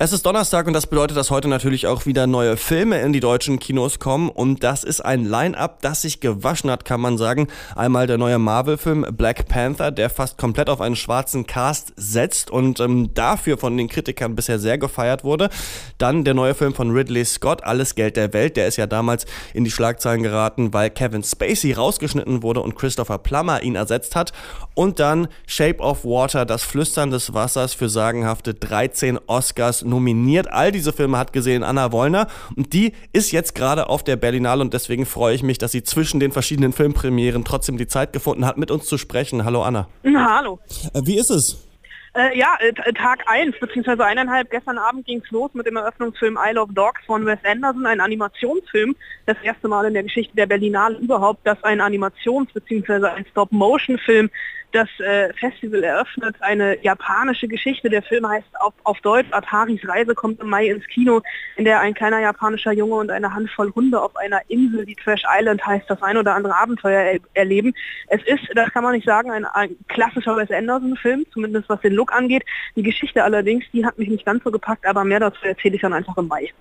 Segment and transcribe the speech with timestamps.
[0.00, 3.18] Es ist Donnerstag und das bedeutet, dass heute natürlich auch wieder neue Filme in die
[3.18, 7.48] deutschen Kinos kommen und das ist ein Line-up, das sich gewaschen hat, kann man sagen.
[7.74, 12.78] Einmal der neue Marvel-Film Black Panther, der fast komplett auf einen schwarzen Cast setzt und
[12.78, 15.50] ähm, dafür von den Kritikern bisher sehr gefeiert wurde.
[15.98, 19.26] Dann der neue Film von Ridley Scott, Alles Geld der Welt, der ist ja damals
[19.52, 24.32] in die Schlagzeilen geraten, weil Kevin Spacey rausgeschnitten wurde und Christopher Plummer ihn ersetzt hat.
[24.74, 30.52] Und dann Shape of Water, das Flüstern des Wassers für sagenhafte 13 Oscars nominiert.
[30.52, 34.62] All diese Filme hat gesehen Anna Wollner und die ist jetzt gerade auf der Berlinale
[34.62, 38.46] und deswegen freue ich mich, dass sie zwischen den verschiedenen Filmpremieren trotzdem die Zeit gefunden
[38.46, 39.44] hat, mit uns zu sprechen.
[39.44, 39.88] Hallo Anna.
[40.04, 40.60] hallo.
[40.94, 41.68] Äh, wie ist es?
[42.14, 44.50] Äh, ja, äh, Tag 1 beziehungsweise eineinhalb.
[44.50, 48.00] Gestern Abend ging es los mit dem Eröffnungsfilm Isle of Dogs von Wes Anderson, ein
[48.00, 48.96] Animationsfilm.
[49.26, 54.30] Das erste Mal in der Geschichte der Berlinale überhaupt, dass ein Animations- beziehungsweise ein Stop-Motion-Film
[54.72, 56.36] das äh, Festival eröffnet.
[56.40, 57.88] Eine japanische Geschichte.
[57.88, 61.22] Der Film heißt auf, auf Deutsch Ataris Reise kommt im Mai ins Kino,
[61.56, 65.22] in der ein kleiner japanischer Junge und eine Handvoll Hunde auf einer Insel, die Trash
[65.38, 67.72] Island heißt, das ein oder andere Abenteuer er erleben.
[68.08, 71.94] Es ist, das kann man nicht sagen, ein, ein klassischer Wes Anderson-Film, zumindest was den
[71.94, 72.44] Look angeht.
[72.76, 75.82] Die Geschichte allerdings, die hat mich nicht ganz so gepackt, aber mehr dazu erzähle ich
[75.82, 76.52] dann einfach im Mai.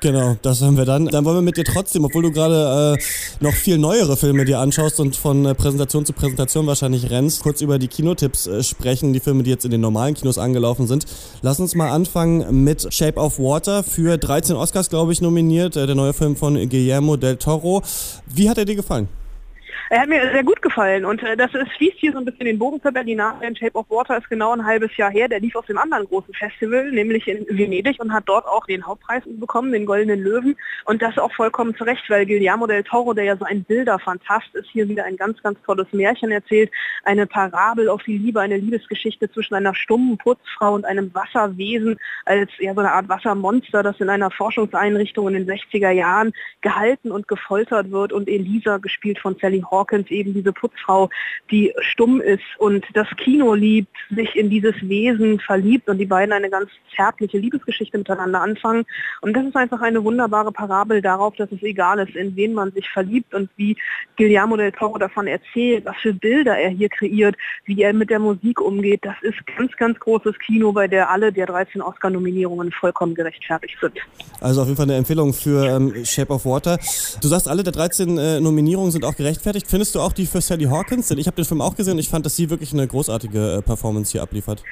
[0.00, 1.06] Genau, das haben wir dann.
[1.06, 3.02] Dann wollen wir mit dir trotzdem, obwohl du gerade äh,
[3.40, 7.60] noch viel neuere Filme dir anschaust und von äh, Präsentation zu Präsentation wahrscheinlich rennst, kurz
[7.60, 11.04] über die Kinotipps äh, sprechen, die Filme, die jetzt in den normalen Kinos angelaufen sind.
[11.42, 15.76] Lass uns mal anfangen mit Shape of Water für 13 Oscars, glaube ich, nominiert.
[15.76, 17.82] Äh, der neue Film von Guillermo del Toro.
[18.26, 19.08] Wie hat er dir gefallen?
[19.92, 22.46] Er hat mir sehr gut gefallen und äh, das ist, schließt hier so ein bisschen
[22.46, 23.46] den Bogen zur Berlinale.
[23.46, 25.28] In Shape of Water ist genau ein halbes Jahr her.
[25.28, 28.86] Der lief auf dem anderen großen Festival, nämlich in Venedig und hat dort auch den
[28.86, 30.56] Hauptpreis bekommen, den Goldenen Löwen.
[30.86, 34.54] Und das auch vollkommen zu Recht, weil Guillermo del Toro, der ja so ein Bilderfantast
[34.54, 36.70] ist, hier wieder ein ganz, ganz tolles Märchen erzählt.
[37.04, 42.50] Eine Parabel auf die Liebe, eine Liebesgeschichte zwischen einer stummen Putzfrau und einem Wasserwesen als
[42.60, 46.32] ja, so eine Art Wassermonster, das in einer Forschungseinrichtung in den 60er Jahren
[46.62, 51.10] gehalten und gefoltert wird und Elisa, gespielt von Sally Hall, Hawkins eben diese Putzfrau,
[51.50, 56.32] die stumm ist und das Kino liebt, sich in dieses Wesen verliebt und die beiden
[56.32, 58.84] eine ganz zärtliche Liebesgeschichte miteinander anfangen.
[59.20, 62.72] Und das ist einfach eine wunderbare Parabel darauf, dass es egal ist, in wen man
[62.72, 63.76] sich verliebt und wie
[64.16, 68.18] Guillermo del Toro davon erzählt, was für Bilder er hier kreiert, wie er mit der
[68.18, 69.00] Musik umgeht.
[69.02, 73.98] Das ist ganz, ganz großes Kino, bei der alle der 13 Oscar-Nominierungen vollkommen gerechtfertigt sind.
[74.40, 76.78] Also auf jeden Fall eine Empfehlung für ähm, Shape of Water.
[77.20, 79.66] Du sagst, alle der 13 äh, Nominierungen sind auch gerechtfertigt.
[79.72, 81.08] Findest du auch die für Sally Hawkins?
[81.08, 83.54] Denn ich habe den Film auch gesehen und ich fand, dass sie wirklich eine großartige
[83.54, 84.62] äh, Performance hier abliefert.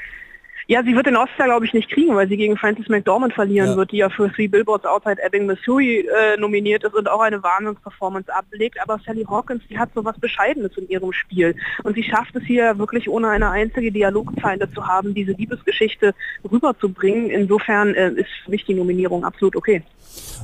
[0.70, 3.70] Ja, sie wird den Oscar, glaube ich, nicht kriegen, weil sie gegen Frances McDormand verlieren
[3.70, 3.76] ja.
[3.76, 7.42] wird, die ja für Three Billboards Outside Ebbing, Missouri äh, nominiert ist und auch eine
[7.42, 8.80] Wahnsinnsperformance ablegt.
[8.80, 11.56] Aber Sally Hawkins, die hat so was Bescheidenes in ihrem Spiel.
[11.82, 16.14] Und sie schafft es hier wirklich ohne eine einzige Dialogzeile zu haben, diese Liebesgeschichte
[16.48, 17.30] rüberzubringen.
[17.30, 19.82] Insofern äh, ist für mich die Nominierung absolut okay.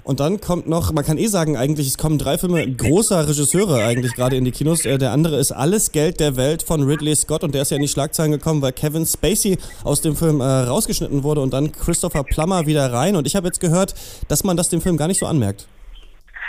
[0.04, 3.84] Und dann kommt noch, man kann eh sagen, eigentlich, es kommen drei Filme großer Regisseure
[3.84, 4.84] eigentlich gerade in die Kinos.
[4.84, 7.76] Äh, der andere ist Alles Geld der Welt von Ridley Scott und der ist ja
[7.76, 11.72] in die Schlagzeilen gekommen, weil Kevin Spacey aus dem Film äh, rausgeschnitten wurde und dann
[11.72, 13.16] Christopher Plummer wieder rein.
[13.16, 13.94] Und ich habe jetzt gehört,
[14.28, 15.69] dass man das dem Film gar nicht so anmerkt.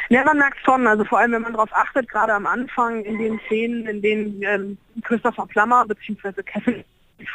[0.09, 3.17] Ja, man merkt schon, also vor allem wenn man darauf achtet, gerade am Anfang in
[3.17, 6.41] den Szenen, in denen ähm, Christopher Plummer bzw.
[6.43, 6.83] Kevin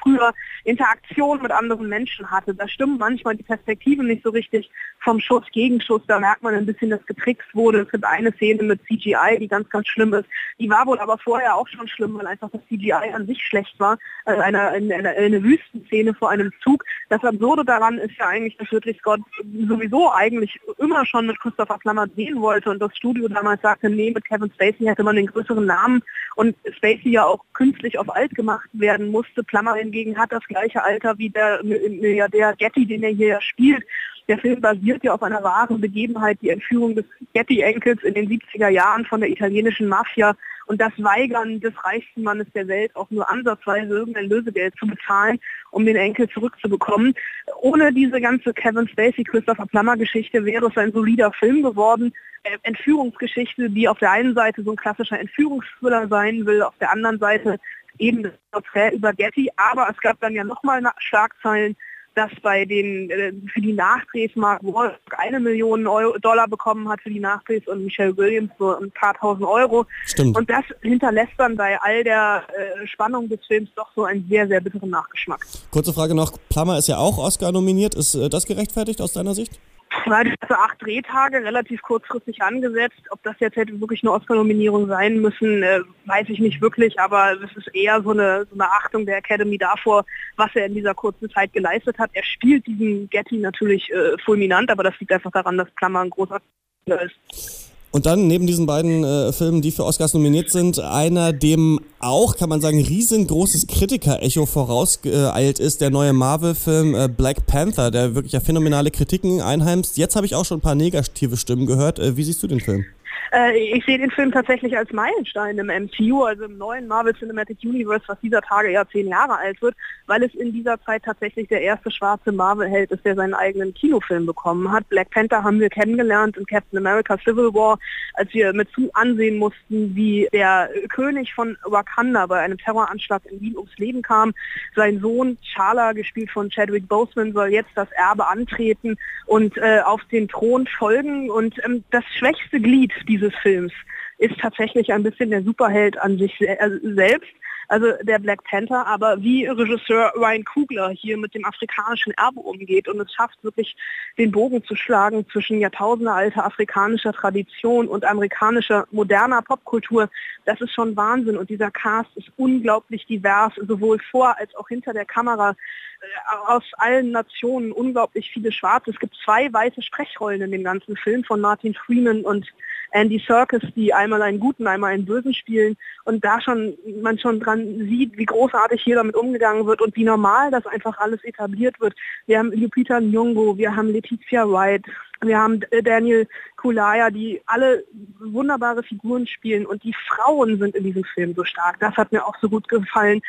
[0.03, 0.33] früher
[0.65, 2.55] Interaktion mit anderen Menschen hatte.
[2.55, 4.71] Da stimmen manchmal die Perspektiven nicht so richtig
[5.01, 6.03] vom Schuss Gegenschuss.
[6.07, 7.81] Da merkt man ein bisschen, dass getrickst wurde.
[7.81, 10.29] Es gibt eine Szene mit CGI, die ganz, ganz schlimm ist.
[10.59, 13.79] Die war wohl aber vorher auch schon schlimm, weil einfach das CGI an sich schlecht
[13.79, 13.99] war.
[14.25, 16.85] Also eine, eine, eine Wüstenszene vor einem Zug.
[17.09, 19.21] Das Absurde daran ist ja eigentlich, dass Ridley Scott
[19.69, 24.11] sowieso eigentlich immer schon mit Christopher Plummer sehen wollte und das Studio damals sagte, nee,
[24.11, 26.03] mit Kevin Spacey hätte man den größeren Namen
[26.37, 29.43] und Spacey ja auch künstlich auf alt gemacht werden musste.
[29.43, 33.85] Plummer hingegen hat das gleiche Alter wie der Milliardär Getty, den er hier spielt.
[34.29, 38.69] Der Film basiert ja auf einer wahren Begebenheit, die Entführung des Getty-Enkels in den 70er
[38.69, 43.29] Jahren von der italienischen Mafia und das Weigern des reichsten Mannes der Welt, auch nur
[43.29, 45.41] ansatzweise irgendein Lösegeld zu bezahlen,
[45.71, 47.15] um den Enkel zurückzubekommen.
[47.61, 52.13] Ohne diese ganze Kevin Spacey, Christopher Plummer Geschichte wäre es ein solider Film geworden.
[52.45, 56.93] Äh, Entführungsgeschichte, die auf der einen Seite so ein klassischer Entführungsthriller sein will, auf der
[56.93, 57.59] anderen Seite
[57.99, 61.77] eben das Porträt über Getty, aber es gab dann ja nochmal Schlagzeilen,
[62.15, 67.01] dass bei den äh, für die Nachdrehs Mark Wahlberg eine Million Euro, Dollar bekommen hat
[67.01, 69.87] für die Nachdrehs und Michelle Williams so ein paar tausend Euro.
[70.05, 70.37] Stimmt.
[70.37, 74.47] Und das hinterlässt dann bei all der äh, Spannung des Films doch so einen sehr,
[74.47, 75.45] sehr bitteren Nachgeschmack.
[75.71, 77.95] Kurze Frage noch, Plummer ist ja auch Oscar nominiert.
[77.95, 79.59] Ist äh, das gerechtfertigt aus deiner Sicht?
[80.07, 83.01] Also acht Drehtage, relativ kurzfristig angesetzt.
[83.11, 87.39] Ob das jetzt hätte wirklich eine Oscar-Nominierung sein müssen, äh, weiß ich nicht wirklich, aber
[87.43, 90.05] es ist eher so eine, so eine Achtung der Academy davor,
[90.37, 92.11] was er in dieser kurzen Zeit geleistet hat.
[92.15, 96.11] Er spielt diesen Getty natürlich äh, fulminant, aber das liegt einfach daran, dass Klammer ein
[96.11, 96.41] großer
[96.87, 97.72] ist.
[97.93, 102.37] Und dann neben diesen beiden äh, Filmen, die für Oscars nominiert sind, einer, dem auch,
[102.37, 108.33] kann man sagen, riesengroßes Kritiker-Echo vorausgeeilt ist, der neue Marvel-Film äh, Black Panther, der wirklich
[108.33, 109.99] ja phänomenale Kritiken einheimst.
[109.99, 111.99] Jetzt habe ich auch schon ein paar negative Stimmen gehört.
[111.99, 112.87] Äh, wie siehst du den Film?
[113.31, 117.59] Äh, ich sehe den Film tatsächlich als Meilenstein im MCU, also im neuen Marvel Cinematic
[117.63, 119.75] Universe, was dieser Tage ja zehn Jahre alt wird,
[120.07, 124.27] weil es in dieser Zeit tatsächlich der erste schwarze Marvel-Held ist, der seinen eigenen Kinofilm
[124.27, 124.89] bekommen hat.
[124.89, 127.79] Black Panther haben wir kennengelernt in Captain America Civil War,
[128.15, 133.41] als wir mit zu ansehen mussten, wie der König von Wakanda bei einem Terroranschlag in
[133.41, 134.33] Wien ums Leben kam.
[134.75, 138.97] Sein Sohn Charla, gespielt von Chadwick Boseman, soll jetzt das Erbe antreten
[139.27, 141.31] und äh, auf den Thron folgen.
[141.31, 143.73] Und ähm, das schwächste Glied dieses Films
[144.19, 147.31] ist tatsächlich ein bisschen der Superheld an sich äh, selbst,
[147.73, 152.87] also der Black Panther, aber wie Regisseur Ryan Kugler hier mit dem afrikanischen Erbe umgeht
[152.87, 153.75] und es schafft wirklich
[154.19, 160.11] den Bogen zu schlagen zwischen jahrtausendealter afrikanischer Tradition und amerikanischer moderner Popkultur,
[160.45, 161.39] das ist schon Wahnsinn.
[161.39, 165.57] Und dieser Cast ist unglaublich divers, sowohl vor als auch hinter der Kamera.
[166.03, 168.91] Äh, aus allen Nationen unglaublich viele Schwarze.
[168.91, 172.47] Es gibt zwei weiße Sprechrollen in dem ganzen Film von Martin Freeman und
[172.91, 175.77] Andy Serkis, die einmal einen guten, einmal einen bösen spielen.
[176.05, 180.05] Und da schon man schon dran sieht, wie großartig hier damit umgegangen wird und wie
[180.05, 181.95] normal das einfach alles etabliert wird.
[182.27, 184.85] Wir haben Lupita Nyong'o, wir haben Letizia Wright,
[185.21, 186.27] wir haben Daniel
[186.57, 187.85] Kulaya, die alle
[188.19, 191.79] wunderbare Figuren spielen und die Frauen sind in diesem Film so stark.
[191.81, 193.23] Das hat mir auch so gut gefallen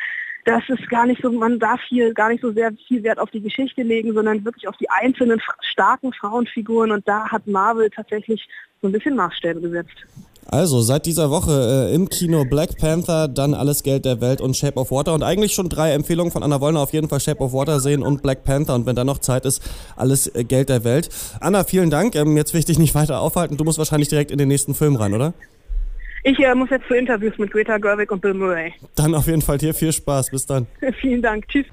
[0.44, 3.30] das ist gar nicht so, man darf hier gar nicht so sehr viel Wert auf
[3.30, 8.46] die Geschichte legen, sondern wirklich auf die einzelnen starken Frauenfiguren und da hat Marvel tatsächlich
[8.82, 10.06] so ein bisschen Maßstäbe gesetzt.
[10.46, 14.56] Also seit dieser Woche äh, im Kino Black Panther, dann Alles Geld der Welt und
[14.56, 17.40] Shape of Water und eigentlich schon drei Empfehlungen von Anna Wollner auf jeden Fall Shape
[17.40, 19.62] of Water sehen und Black Panther und wenn da noch Zeit ist,
[19.96, 21.08] Alles äh, Geld der Welt.
[21.40, 22.14] Anna, vielen Dank.
[22.14, 23.56] Ähm, jetzt will ich dich nicht weiter aufhalten.
[23.56, 25.34] Du musst wahrscheinlich direkt in den nächsten Film rein, oder?
[26.26, 28.72] Ich äh, muss jetzt zu Interviews mit Greta Gerwig und Bill Murray.
[28.94, 30.30] Dann auf jeden Fall dir viel Spaß.
[30.30, 30.66] Bis dann.
[31.00, 31.48] Vielen Dank.
[31.48, 31.66] Tschüss.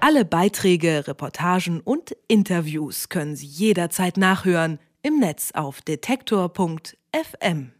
[0.00, 7.72] Alle Beiträge, Reportagen und Interviews können Sie jederzeit nachhören im Netz auf detektor.fm.